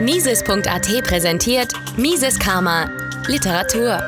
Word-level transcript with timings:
Mises.at 0.00 1.04
präsentiert 1.04 1.72
Mises 1.98 2.38
Karma 2.38 2.88
Literatur. 3.26 3.98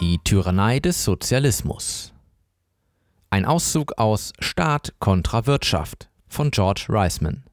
Die 0.00 0.18
Tyrannei 0.24 0.80
des 0.80 1.04
Sozialismus. 1.04 2.14
Ein 3.30 3.44
Auszug 3.44 3.98
aus 3.98 4.32
Staat 4.38 4.94
kontra 4.98 5.46
Wirtschaft 5.46 6.08
von 6.26 6.50
George 6.52 6.86
Reisman. 6.88 7.44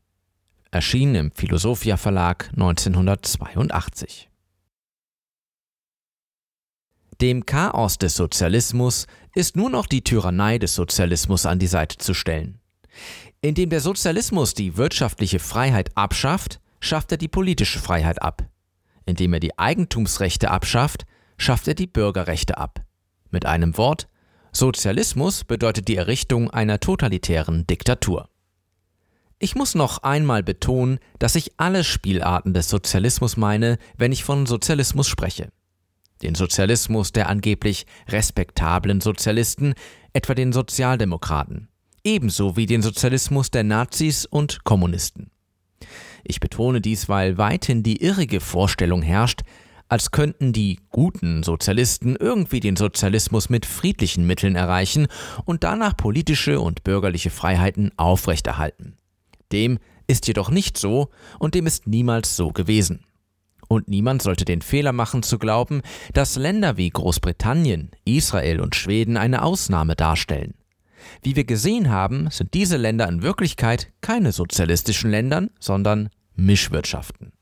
Erschien 0.71 1.16
im 1.16 1.32
Philosophia 1.32 1.98
Verlag 1.98 2.50
1982. 2.54 4.30
Dem 7.20 7.46
Chaos 7.46 7.98
des 7.98 8.16
Sozialismus 8.16 9.07
ist 9.36 9.55
nur 9.57 9.70
noch 9.70 9.88
die 9.88 10.04
Tyrannei 10.04 10.57
des 10.57 10.73
Sozialismus 10.75 11.46
an 11.46 11.59
die 11.59 11.68
Seite 11.68 11.98
zu 11.98 12.14
stellen. 12.14 12.62
Indem 13.44 13.71
der 13.71 13.82
Sozialismus 13.82 14.54
die 14.54 14.78
wirtschaftliche 14.78 15.39
Freiheit 15.39 15.98
abschafft, 15.98 16.60
schafft 16.79 17.11
er 17.11 17.18
die 17.18 17.28
politische 17.28 17.79
Freiheit 17.79 18.21
ab. 18.21 18.48
Indem 19.07 19.34
er 19.34 19.39
die 19.39 19.57
Eigentumsrechte 19.57 20.52
abschafft, 20.52 21.07
schafft 21.38 21.68
er 21.68 21.74
die 21.74 21.88
Bürgerrechte 21.88 22.60
ab. 22.60 22.84
Mit 23.32 23.48
einem 23.48 23.78
Wort, 23.78 24.07
Sozialismus 24.51 25.43
bedeutet 25.43 25.88
die 25.88 25.96
Errichtung 25.96 26.51
einer 26.51 26.79
totalitären 26.79 27.65
Diktatur. 27.65 28.29
Ich 29.39 29.56
muss 29.56 29.73
noch 29.73 30.04
einmal 30.04 30.43
betonen, 30.43 31.00
dass 31.18 31.34
ich 31.34 31.54
alle 31.57 31.84
Spielarten 31.84 32.53
des 32.53 32.70
Sozialismus 32.70 33.38
meine, 33.38 33.80
wenn 33.98 34.12
ich 34.12 34.23
von 34.23 34.45
Sozialismus 34.45 35.08
spreche. 35.08 35.52
Den 36.22 36.36
Sozialismus 36.36 37.12
der 37.12 37.28
angeblich 37.28 37.88
respektablen 38.08 39.02
Sozialisten, 39.02 39.73
etwa 40.14 40.36
den 40.36 40.53
Sozialdemokraten 40.53 41.70
ebenso 42.03 42.58
wie 42.58 42.66
den 42.66 42.81
Sozialismus 42.81 43.52
der 43.52 43.64
Nazis 43.64 44.25
und 44.25 44.64
Kommunisten. 44.64 45.31
Ich 46.23 46.39
betone 46.39 46.81
dies, 46.81 47.09
weil 47.09 47.38
weithin 47.38 47.83
die 47.83 48.02
irrige 48.02 48.39
Vorstellung 48.39 49.02
herrscht, 49.02 49.42
als 49.92 50.11
könnten 50.11 50.53
die 50.53 50.80
guten 50.89 51.44
Sozialisten 51.44 52.16
irgendwie 52.16 52.61
den 52.61 52.78
Sozialismus 52.78 53.50
mit 53.50 53.66
friedlichen 53.66 54.26
Mitteln 54.26 54.56
erreichen 54.56 55.08
und 55.44 55.66
danach 55.66 55.98
politische 55.98 56.61
und 56.61 56.84
bürgerliche 56.86 57.30
Freiheiten 57.30 57.92
aufrechterhalten. 57.98 58.95
Dem 59.52 59.80
ist 60.08 60.28
jedoch 60.28 60.50
nicht 60.50 60.78
so 60.78 61.09
und 61.39 61.56
dem 61.56 61.67
ist 61.67 61.88
niemals 61.88 62.38
so 62.38 62.52
gewesen. 62.52 63.06
Und 63.67 63.88
niemand 63.88 64.22
sollte 64.22 64.45
den 64.45 64.61
Fehler 64.61 64.94
machen 64.94 65.23
zu 65.23 65.38
glauben, 65.39 65.81
dass 66.14 66.36
Länder 66.36 66.78
wie 66.78 66.89
Großbritannien, 66.89 67.92
Israel 68.06 68.59
und 68.59 68.76
Schweden 68.76 69.17
eine 69.17 69.44
Ausnahme 69.44 69.95
darstellen. 69.95 70.54
Wie 71.22 71.36
wir 71.36 71.44
gesehen 71.44 71.90
haben, 71.90 72.30
sind 72.32 72.54
diese 72.54 72.78
Länder 72.78 73.08
in 73.08 73.22
Wirklichkeit 73.22 73.92
keine 74.02 74.32
sozialistischen 74.32 75.12
Ländern, 75.12 75.50
sondern 75.60 76.10
Mischwirtschaften. 76.36 77.34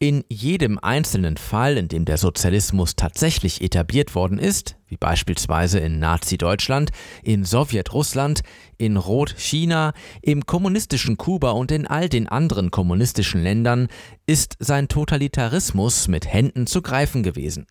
In 0.00 0.24
jedem 0.28 0.78
einzelnen 0.78 1.36
Fall, 1.36 1.76
in 1.76 1.88
dem 1.88 2.04
der 2.04 2.18
Sozialismus 2.18 2.94
tatsächlich 2.94 3.62
etabliert 3.62 4.14
worden 4.14 4.38
ist, 4.38 4.76
wie 4.86 4.96
beispielsweise 4.96 5.80
in 5.80 5.98
Nazi-Deutschland, 5.98 6.90
in 7.24 7.44
Sowjetrussland, 7.44 8.42
in 8.76 8.96
Rot-China, 8.96 9.92
im 10.22 10.46
kommunistischen 10.46 11.16
Kuba 11.16 11.50
und 11.50 11.72
in 11.72 11.84
all 11.84 12.08
den 12.08 12.28
anderen 12.28 12.70
kommunistischen 12.70 13.42
Ländern, 13.42 13.88
ist 14.24 14.56
sein 14.60 14.86
Totalitarismus 14.86 16.06
mit 16.06 16.32
Händen 16.32 16.68
zu 16.68 16.80
greifen 16.80 17.24
gewesen. 17.24 17.66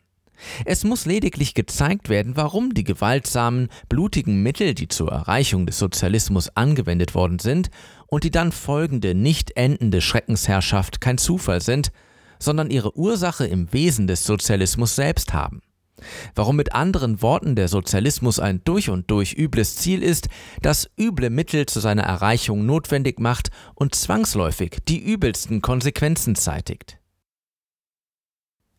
Es 0.65 0.83
muss 0.83 1.05
lediglich 1.05 1.53
gezeigt 1.53 2.09
werden, 2.09 2.35
warum 2.35 2.73
die 2.73 2.83
gewaltsamen, 2.83 3.69
blutigen 3.89 4.43
Mittel, 4.43 4.73
die 4.73 4.87
zur 4.87 5.11
Erreichung 5.11 5.65
des 5.65 5.79
Sozialismus 5.79 6.49
angewendet 6.55 7.15
worden 7.15 7.39
sind 7.39 7.69
und 8.07 8.23
die 8.23 8.31
dann 8.31 8.51
folgende 8.51 9.15
nicht 9.15 9.57
endende 9.57 10.01
Schreckensherrschaft 10.01 11.01
kein 11.01 11.17
Zufall 11.17 11.61
sind, 11.61 11.91
sondern 12.39 12.69
ihre 12.69 12.95
Ursache 12.97 13.45
im 13.47 13.71
Wesen 13.73 14.07
des 14.07 14.25
Sozialismus 14.25 14.95
selbst 14.95 15.33
haben. 15.33 15.61
Warum 16.35 16.55
mit 16.55 16.73
anderen 16.73 17.23
Worten 17.23 17.55
der 17.55 17.67
Sozialismus 17.67 18.39
ein 18.39 18.61
durch 18.63 18.89
und 18.89 19.09
durch 19.09 19.33
übles 19.33 19.77
Ziel 19.77 20.03
ist, 20.03 20.29
das 20.61 20.89
üble 20.99 21.31
Mittel 21.31 21.65
zu 21.65 21.79
seiner 21.79 22.03
Erreichung 22.03 22.65
notwendig 22.67 23.19
macht 23.19 23.49
und 23.73 23.95
zwangsläufig 23.95 24.77
die 24.87 24.99
übelsten 24.99 25.61
Konsequenzen 25.61 26.35
zeitigt 26.35 26.96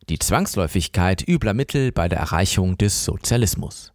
die 0.08 0.18
Zwangsläufigkeit 0.18 1.26
übler 1.26 1.54
Mittel 1.54 1.92
bei 1.92 2.08
der 2.08 2.18
Erreichung 2.18 2.78
des 2.78 3.04
Sozialismus. 3.04 3.92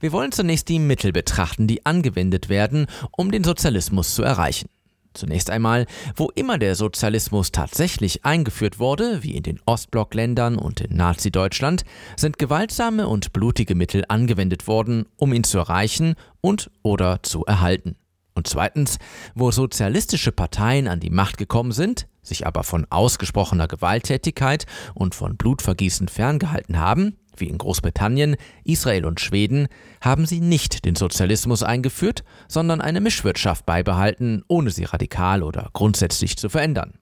Wir 0.00 0.12
wollen 0.12 0.32
zunächst 0.32 0.68
die 0.68 0.78
Mittel 0.78 1.12
betrachten, 1.12 1.66
die 1.66 1.86
angewendet 1.86 2.48
werden, 2.48 2.86
um 3.16 3.30
den 3.30 3.44
Sozialismus 3.44 4.14
zu 4.14 4.22
erreichen. 4.22 4.68
Zunächst 5.14 5.48
einmal, 5.48 5.86
wo 6.16 6.30
immer 6.34 6.58
der 6.58 6.74
Sozialismus 6.74 7.52
tatsächlich 7.52 8.24
eingeführt 8.24 8.80
wurde, 8.80 9.22
wie 9.22 9.36
in 9.36 9.44
den 9.44 9.60
Ostblockländern 9.64 10.56
und 10.56 10.80
in 10.80 10.96
Nazi-Deutschland, 10.96 11.84
sind 12.16 12.38
gewaltsame 12.38 13.06
und 13.06 13.32
blutige 13.32 13.76
Mittel 13.76 14.04
angewendet 14.08 14.66
worden, 14.66 15.06
um 15.16 15.32
ihn 15.32 15.44
zu 15.44 15.58
erreichen 15.58 16.16
und 16.40 16.70
oder 16.82 17.22
zu 17.22 17.44
erhalten. 17.44 17.96
Und 18.34 18.48
zweitens, 18.48 18.98
wo 19.34 19.52
sozialistische 19.52 20.32
Parteien 20.32 20.88
an 20.88 20.98
die 20.98 21.10
Macht 21.10 21.38
gekommen 21.38 21.70
sind, 21.70 22.08
sich 22.22 22.46
aber 22.46 22.64
von 22.64 22.86
ausgesprochener 22.90 23.68
Gewalttätigkeit 23.68 24.66
und 24.94 25.14
von 25.14 25.36
Blutvergießen 25.36 26.08
ferngehalten 26.08 26.78
haben, 26.78 27.16
wie 27.36 27.48
in 27.48 27.58
Großbritannien, 27.58 28.36
Israel 28.64 29.04
und 29.04 29.20
Schweden, 29.20 29.68
haben 30.00 30.26
sie 30.26 30.40
nicht 30.40 30.84
den 30.84 30.96
Sozialismus 30.96 31.62
eingeführt, 31.62 32.24
sondern 32.48 32.80
eine 32.80 33.00
Mischwirtschaft 33.00 33.66
beibehalten, 33.66 34.42
ohne 34.48 34.70
sie 34.70 34.84
radikal 34.84 35.42
oder 35.42 35.70
grundsätzlich 35.72 36.36
zu 36.36 36.48
verändern. 36.48 36.94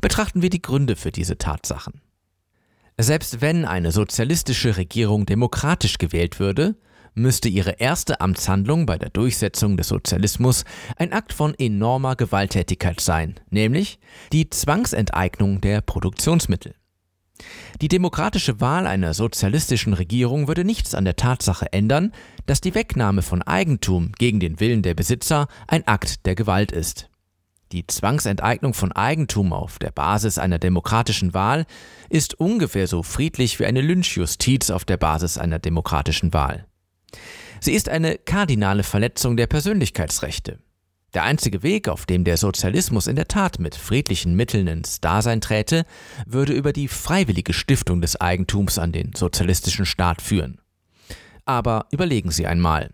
Betrachten 0.00 0.42
wir 0.42 0.50
die 0.50 0.62
Gründe 0.62 0.96
für 0.96 1.12
diese 1.12 1.38
Tatsachen. 1.38 2.00
Selbst 2.98 3.40
wenn 3.40 3.64
eine 3.64 3.92
sozialistische 3.92 4.76
Regierung 4.76 5.26
demokratisch 5.26 5.98
gewählt 5.98 6.38
würde, 6.38 6.76
müsste 7.14 7.48
ihre 7.48 7.72
erste 7.72 8.20
Amtshandlung 8.20 8.86
bei 8.86 8.98
der 8.98 9.10
Durchsetzung 9.10 9.76
des 9.76 9.88
Sozialismus 9.88 10.64
ein 10.96 11.12
Akt 11.12 11.32
von 11.32 11.54
enormer 11.58 12.16
Gewalttätigkeit 12.16 13.00
sein, 13.00 13.40
nämlich 13.50 13.98
die 14.32 14.50
Zwangsenteignung 14.50 15.60
der 15.60 15.80
Produktionsmittel. 15.80 16.74
Die 17.80 17.88
demokratische 17.88 18.60
Wahl 18.60 18.86
einer 18.86 19.12
sozialistischen 19.12 19.92
Regierung 19.92 20.46
würde 20.46 20.64
nichts 20.64 20.94
an 20.94 21.04
der 21.04 21.16
Tatsache 21.16 21.72
ändern, 21.72 22.12
dass 22.46 22.60
die 22.60 22.74
Wegnahme 22.74 23.22
von 23.22 23.42
Eigentum 23.42 24.12
gegen 24.18 24.38
den 24.40 24.60
Willen 24.60 24.82
der 24.82 24.94
Besitzer 24.94 25.48
ein 25.66 25.86
Akt 25.86 26.26
der 26.26 26.34
Gewalt 26.34 26.70
ist. 26.70 27.10
Die 27.72 27.86
Zwangsenteignung 27.86 28.72
von 28.72 28.92
Eigentum 28.92 29.52
auf 29.52 29.80
der 29.80 29.90
Basis 29.90 30.38
einer 30.38 30.60
demokratischen 30.60 31.34
Wahl 31.34 31.66
ist 32.08 32.38
ungefähr 32.38 32.86
so 32.86 33.02
friedlich 33.02 33.58
wie 33.58 33.66
eine 33.66 33.80
Lynchjustiz 33.80 34.70
auf 34.70 34.84
der 34.84 34.96
Basis 34.96 35.38
einer 35.38 35.58
demokratischen 35.58 36.32
Wahl. 36.32 36.66
Sie 37.60 37.72
ist 37.72 37.88
eine 37.88 38.18
kardinale 38.18 38.82
Verletzung 38.82 39.36
der 39.36 39.46
Persönlichkeitsrechte. 39.46 40.58
Der 41.14 41.22
einzige 41.22 41.62
Weg, 41.62 41.88
auf 41.88 42.06
dem 42.06 42.24
der 42.24 42.36
Sozialismus 42.36 43.06
in 43.06 43.14
der 43.14 43.28
Tat 43.28 43.60
mit 43.60 43.76
friedlichen 43.76 44.34
Mitteln 44.34 44.66
ins 44.66 45.00
Dasein 45.00 45.40
träte, 45.40 45.84
würde 46.26 46.52
über 46.52 46.72
die 46.72 46.88
freiwillige 46.88 47.52
Stiftung 47.52 48.00
des 48.00 48.20
Eigentums 48.20 48.78
an 48.78 48.90
den 48.90 49.12
sozialistischen 49.14 49.86
Staat 49.86 50.20
führen. 50.20 50.60
Aber 51.44 51.86
überlegen 51.92 52.32
Sie 52.32 52.46
einmal, 52.48 52.90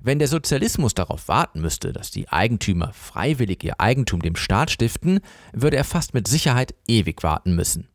wenn 0.00 0.18
der 0.18 0.26
Sozialismus 0.26 0.94
darauf 0.94 1.28
warten 1.28 1.60
müsste, 1.60 1.92
dass 1.92 2.10
die 2.10 2.28
Eigentümer 2.28 2.92
freiwillig 2.92 3.62
ihr 3.62 3.80
Eigentum 3.80 4.20
dem 4.20 4.34
Staat 4.34 4.72
stiften, 4.72 5.20
würde 5.52 5.76
er 5.76 5.84
fast 5.84 6.12
mit 6.12 6.26
Sicherheit 6.26 6.74
ewig 6.88 7.22
warten 7.22 7.54
müssen. 7.54 7.88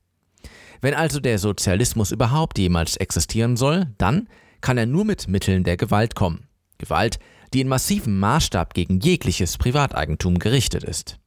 Wenn 0.81 0.93
also 0.93 1.19
der 1.19 1.37
Sozialismus 1.37 2.11
überhaupt 2.11 2.57
jemals 2.59 2.95
existieren 2.95 3.57
soll, 3.57 3.87
dann 3.97 4.29
kann 4.65 4.79
er 4.79 4.87
nur 4.87 5.05
mit 5.05 5.27
Mitteln 5.27 5.63
der 5.63 5.77
Gewalt 5.77 6.15
kommen. 6.15 6.47
Gewalt, 6.79 7.19
die 7.53 7.61
in 7.61 7.67
massivem 7.67 8.19
Maßstab 8.19 8.73
gegen 8.73 8.99
jegliches 8.99 9.59
Privateigentum 9.59 10.39
gerichtet 10.39 10.83
ist. 10.83 11.19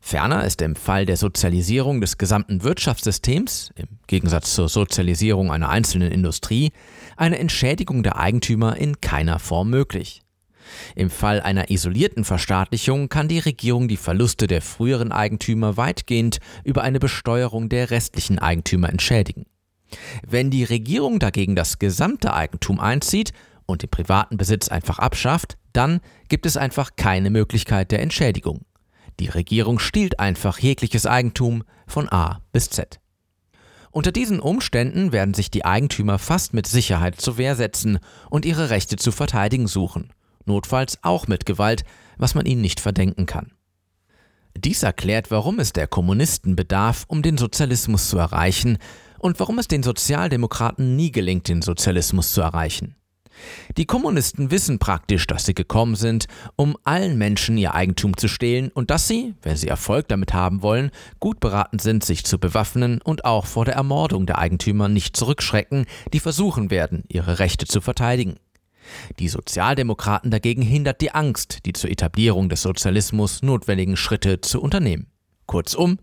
Ferner 0.00 0.44
ist 0.44 0.60
im 0.60 0.74
Fall 0.74 1.06
der 1.06 1.16
Sozialisierung 1.16 2.00
des 2.00 2.18
gesamten 2.18 2.64
Wirtschaftssystems, 2.64 3.70
im 3.76 3.86
Gegensatz 4.08 4.56
zur 4.56 4.68
Sozialisierung 4.68 5.52
einer 5.52 5.68
einzelnen 5.68 6.10
Industrie, 6.10 6.72
eine 7.16 7.38
Entschädigung 7.38 8.02
der 8.02 8.16
Eigentümer 8.16 8.76
in 8.76 9.00
keiner 9.00 9.38
Form 9.38 9.70
möglich. 9.70 10.22
Im 10.96 11.10
Fall 11.10 11.42
einer 11.42 11.70
isolierten 11.70 12.24
Verstaatlichung 12.24 13.08
kann 13.08 13.28
die 13.28 13.38
Regierung 13.38 13.86
die 13.86 13.96
Verluste 13.96 14.48
der 14.48 14.62
früheren 14.62 15.12
Eigentümer 15.12 15.76
weitgehend 15.76 16.38
über 16.64 16.82
eine 16.82 16.98
Besteuerung 16.98 17.68
der 17.68 17.92
restlichen 17.92 18.40
Eigentümer 18.40 18.88
entschädigen. 18.88 19.46
Wenn 20.26 20.50
die 20.50 20.64
Regierung 20.64 21.18
dagegen 21.18 21.56
das 21.56 21.78
gesamte 21.78 22.34
Eigentum 22.34 22.80
einzieht 22.80 23.32
und 23.66 23.82
den 23.82 23.90
privaten 23.90 24.36
Besitz 24.36 24.68
einfach 24.68 24.98
abschafft, 24.98 25.56
dann 25.72 26.00
gibt 26.28 26.46
es 26.46 26.56
einfach 26.56 26.90
keine 26.96 27.30
Möglichkeit 27.30 27.90
der 27.90 28.00
Entschädigung. 28.00 28.62
Die 29.20 29.28
Regierung 29.28 29.78
stiehlt 29.78 30.18
einfach 30.18 30.58
jegliches 30.58 31.06
Eigentum 31.06 31.64
von 31.86 32.08
A 32.10 32.40
bis 32.52 32.70
Z. 32.70 32.98
Unter 33.90 34.10
diesen 34.10 34.40
Umständen 34.40 35.12
werden 35.12 35.34
sich 35.34 35.50
die 35.50 35.66
Eigentümer 35.66 36.18
fast 36.18 36.54
mit 36.54 36.66
Sicherheit 36.66 37.20
zur 37.20 37.36
Wehr 37.36 37.56
setzen 37.56 37.98
und 38.30 38.46
ihre 38.46 38.70
Rechte 38.70 38.96
zu 38.96 39.12
verteidigen 39.12 39.66
suchen, 39.66 40.12
notfalls 40.46 40.98
auch 41.02 41.26
mit 41.26 41.44
Gewalt, 41.44 41.84
was 42.16 42.34
man 42.34 42.46
ihnen 42.46 42.62
nicht 42.62 42.80
verdenken 42.80 43.26
kann. 43.26 43.52
Dies 44.56 44.82
erklärt, 44.82 45.30
warum 45.30 45.58
es 45.58 45.72
der 45.72 45.86
Kommunisten 45.86 46.56
bedarf, 46.56 47.04
um 47.08 47.22
den 47.22 47.38
Sozialismus 47.38 48.08
zu 48.08 48.18
erreichen 48.18 48.78
und 49.22 49.40
warum 49.40 49.58
es 49.58 49.68
den 49.68 49.82
Sozialdemokraten 49.82 50.96
nie 50.96 51.12
gelingt, 51.12 51.48
den 51.48 51.62
Sozialismus 51.62 52.32
zu 52.32 52.42
erreichen. 52.42 52.96
Die 53.76 53.86
Kommunisten 53.86 54.50
wissen 54.50 54.78
praktisch, 54.78 55.26
dass 55.26 55.46
sie 55.46 55.54
gekommen 55.54 55.94
sind, 55.94 56.26
um 56.56 56.76
allen 56.84 57.16
Menschen 57.16 57.56
ihr 57.56 57.74
Eigentum 57.74 58.16
zu 58.16 58.28
stehlen 58.28 58.70
und 58.70 58.90
dass 58.90 59.08
sie, 59.08 59.34
wenn 59.42 59.56
sie 59.56 59.68
Erfolg 59.68 60.08
damit 60.08 60.34
haben 60.34 60.62
wollen, 60.62 60.90
gut 61.18 61.40
beraten 61.40 61.78
sind, 61.78 62.04
sich 62.04 62.24
zu 62.24 62.38
bewaffnen 62.38 63.00
und 63.02 63.24
auch 63.24 63.46
vor 63.46 63.64
der 63.64 63.74
Ermordung 63.74 64.26
der 64.26 64.38
Eigentümer 64.38 64.88
nicht 64.88 65.16
zurückschrecken, 65.16 65.86
die 66.12 66.20
versuchen 66.20 66.70
werden, 66.70 67.04
ihre 67.08 67.38
Rechte 67.38 67.66
zu 67.66 67.80
verteidigen. 67.80 68.36
Die 69.18 69.28
Sozialdemokraten 69.28 70.30
dagegen 70.30 70.62
hindert 70.62 71.00
die 71.00 71.12
Angst, 71.12 71.60
die 71.64 71.72
zur 71.72 71.90
Etablierung 71.90 72.48
des 72.48 72.62
Sozialismus 72.62 73.42
notwendigen 73.42 73.96
Schritte 73.96 74.40
zu 74.40 74.60
unternehmen. 74.60 75.06
Kurzum, 75.46 75.98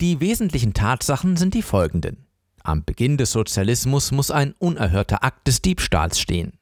die 0.00 0.20
wesentlichen 0.20 0.74
Tatsachen 0.74 1.36
sind 1.36 1.54
die 1.54 1.62
folgenden. 1.62 2.27
Am 2.68 2.84
Beginn 2.84 3.16
des 3.16 3.32
Sozialismus 3.32 4.12
muss 4.12 4.30
ein 4.30 4.52
unerhörter 4.58 5.24
Akt 5.24 5.48
des 5.48 5.62
Diebstahls 5.62 6.20
stehen. 6.20 6.58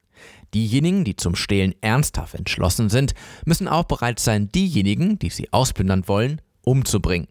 Diejenigen, 0.53 1.03
die 1.03 1.17
zum 1.17 1.35
Stehlen 1.35 1.75
ernsthaft 1.81 2.33
entschlossen 2.33 2.87
sind, 2.87 3.13
müssen 3.43 3.67
auch 3.67 3.83
bereit 3.83 4.21
sein, 4.21 4.49
diejenigen, 4.49 5.19
die 5.19 5.29
sie 5.29 5.51
ausplündern 5.51 6.07
wollen, 6.07 6.39
umzubringen. 6.61 7.27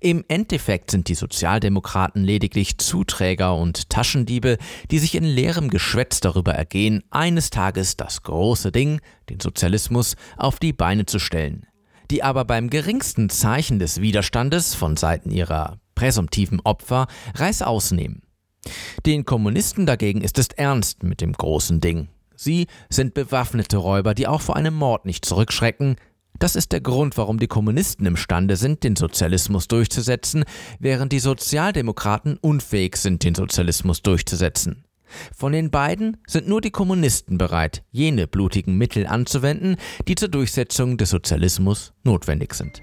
Im 0.00 0.24
Endeffekt 0.26 0.90
sind 0.90 1.08
die 1.08 1.14
Sozialdemokraten 1.14 2.24
lediglich 2.24 2.78
Zuträger 2.78 3.54
und 3.54 3.90
Taschendiebe, 3.90 4.56
die 4.90 5.00
sich 5.00 5.14
in 5.14 5.24
leerem 5.24 5.68
Geschwätz 5.68 6.20
darüber 6.20 6.54
ergehen, 6.54 7.02
eines 7.10 7.50
Tages 7.50 7.98
das 7.98 8.22
große 8.22 8.72
Ding, 8.72 9.02
den 9.28 9.40
Sozialismus, 9.40 10.16
auf 10.38 10.58
die 10.58 10.72
Beine 10.72 11.04
zu 11.04 11.18
stellen, 11.18 11.66
die 12.10 12.22
aber 12.22 12.46
beim 12.46 12.70
geringsten 12.70 13.28
Zeichen 13.28 13.78
des 13.78 14.00
Widerstandes 14.00 14.74
von 14.74 14.96
Seiten 14.96 15.30
ihrer 15.30 15.78
präsumptiven 15.98 16.60
Opfer 16.62 17.08
Reißaus 17.34 17.90
nehmen. 17.90 18.22
Den 19.04 19.24
Kommunisten 19.24 19.84
dagegen 19.84 20.20
ist 20.20 20.38
es 20.38 20.46
ernst 20.56 21.02
mit 21.02 21.20
dem 21.20 21.32
großen 21.32 21.80
Ding. 21.80 22.06
Sie 22.36 22.68
sind 22.88 23.14
bewaffnete 23.14 23.78
Räuber, 23.78 24.14
die 24.14 24.28
auch 24.28 24.40
vor 24.40 24.54
einem 24.54 24.74
Mord 24.74 25.06
nicht 25.06 25.24
zurückschrecken. 25.24 25.96
Das 26.38 26.54
ist 26.54 26.70
der 26.70 26.80
Grund, 26.80 27.16
warum 27.16 27.40
die 27.40 27.48
Kommunisten 27.48 28.06
imstande 28.06 28.54
sind, 28.54 28.84
den 28.84 28.94
Sozialismus 28.94 29.66
durchzusetzen, 29.66 30.44
während 30.78 31.10
die 31.10 31.18
Sozialdemokraten 31.18 32.36
unfähig 32.36 32.96
sind, 32.96 33.24
den 33.24 33.34
Sozialismus 33.34 34.00
durchzusetzen. 34.00 34.84
Von 35.36 35.50
den 35.50 35.72
beiden 35.72 36.18
sind 36.28 36.46
nur 36.46 36.60
die 36.60 36.70
Kommunisten 36.70 37.38
bereit, 37.38 37.82
jene 37.90 38.28
blutigen 38.28 38.78
Mittel 38.78 39.04
anzuwenden, 39.08 39.78
die 40.06 40.14
zur 40.14 40.28
Durchsetzung 40.28 40.96
des 40.96 41.10
Sozialismus 41.10 41.92
notwendig 42.04 42.54
sind. 42.54 42.82